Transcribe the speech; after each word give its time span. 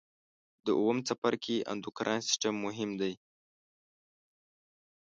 د 0.65 0.67
اووم 0.79 0.97
څپرکي 1.07 1.57
اندورکاین 1.71 2.21
سیستم 2.27 2.55
مهم 2.65 2.91
دی. 3.01 3.13